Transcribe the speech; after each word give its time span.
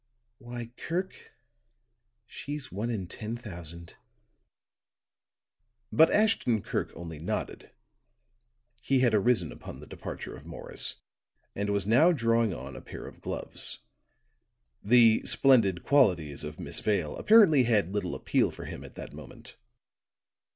Why, 0.39 0.71
Kirk, 0.77 1.31
she's 2.25 2.71
one 2.71 2.89
in 2.89 3.05
ten 3.05 3.37
thousand." 3.37 3.97
But 5.91 6.09
Ashton 6.11 6.63
Kirk 6.63 6.91
only 6.95 7.19
nodded; 7.19 7.69
he 8.81 9.01
had 9.01 9.13
arisen 9.13 9.51
upon 9.51 9.79
the 9.79 9.85
departure 9.85 10.35
of 10.35 10.43
Morris, 10.43 10.95
and 11.55 11.69
was 11.69 11.85
now 11.85 12.11
drawing 12.11 12.51
on 12.51 12.75
a 12.75 12.81
pair 12.81 13.05
of 13.05 13.21
gloves. 13.21 13.77
The 14.81 15.21
splendid 15.23 15.83
qualities 15.83 16.43
of 16.43 16.59
Miss 16.59 16.79
Vale 16.79 17.15
apparently 17.17 17.65
had 17.65 17.93
little 17.93 18.15
appeal 18.15 18.49
for 18.49 18.65
him 18.65 18.83
at 18.83 18.95
that 18.95 19.13
moment. 19.13 19.55